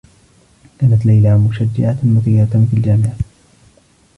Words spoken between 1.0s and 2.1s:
ليلى مشجّعة